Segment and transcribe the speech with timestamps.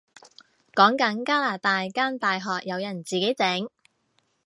[0.73, 3.69] 講緊加拿大間大學有人自己整